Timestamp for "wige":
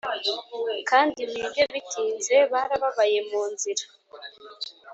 1.31-1.63